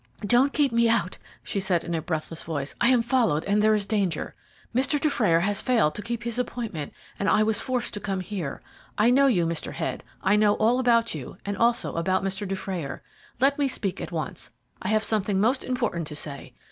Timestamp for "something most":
15.03-15.63